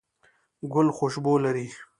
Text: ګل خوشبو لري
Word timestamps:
ګل 0.73 0.87
خوشبو 0.97 1.33
لري 1.43 1.67